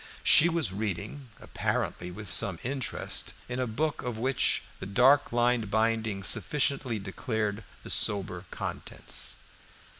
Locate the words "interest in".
2.63-3.59